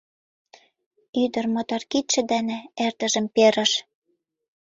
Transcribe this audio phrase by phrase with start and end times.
[1.23, 3.71] Ӱдыр мотор кидше дене эрдыжым перыш: